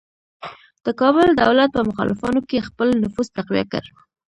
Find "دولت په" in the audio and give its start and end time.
1.41-1.81